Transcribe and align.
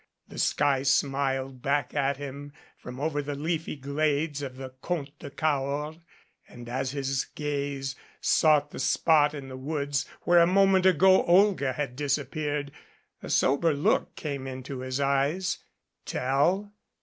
The 0.29 0.39
sky 0.39 0.81
smiled 0.81 1.61
back 1.61 1.93
at 1.93 2.17
him 2.17 2.53
from 2.75 2.99
over 2.99 3.21
the 3.21 3.35
leafy 3.35 3.75
glades 3.75 4.41
of 4.41 4.55
the 4.57 4.69
Comte 4.81 5.11
de 5.19 5.29
Cahors, 5.29 5.99
and, 6.47 6.67
as 6.67 6.89
his 6.89 7.25
gaze 7.25 7.95
sought 8.19 8.71
the 8.71 8.79
spot 8.79 9.35
in 9.35 9.47
the 9.47 9.57
woods 9.57 10.07
where 10.23 10.39
a 10.39 10.47
moment 10.47 10.87
ago 10.87 11.23
Olga 11.27 11.73
had 11.73 11.95
dis 11.95 12.17
appeared, 12.17 12.71
a 13.21 13.29
sober 13.29 13.75
look 13.75 14.15
came 14.15 14.47
into 14.47 14.79
his 14.79 14.99
eyes. 14.99 15.59
Tell? 16.07 16.73